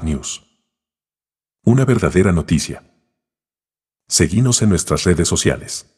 News. 0.00 0.42
Una 1.64 1.84
verdadera 1.84 2.32
noticia. 2.32 2.82
Seguimos 4.08 4.62
en 4.62 4.70
nuestras 4.70 5.04
redes 5.04 5.28
sociales. 5.28 5.91